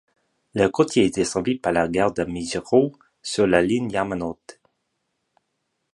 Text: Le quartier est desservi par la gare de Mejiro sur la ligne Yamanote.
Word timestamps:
Le 0.55 0.67
quartier 0.67 1.05
est 1.05 1.15
desservi 1.17 1.59
par 1.59 1.71
la 1.73 1.87
gare 1.87 2.11
de 2.11 2.23
Mejiro 2.23 2.91
sur 3.21 3.45
la 3.45 3.61
ligne 3.61 3.91
Yamanote. 3.91 4.59